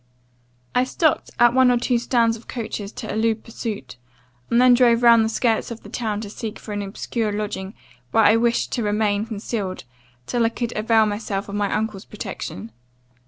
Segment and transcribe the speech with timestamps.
[0.73, 3.97] "I stopped at one or two stands of coaches to elude pursuit,
[4.49, 7.75] and then drove round the skirts of the town to seek for an obscure lodging,
[8.09, 9.83] where I wished to remain concealed,
[10.25, 12.71] till I could avail myself of my uncle's protection.